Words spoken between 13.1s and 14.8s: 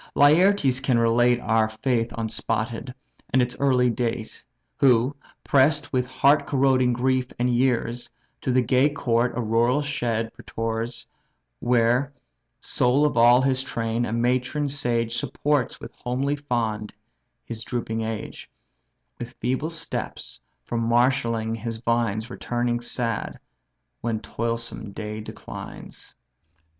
all his train, a matron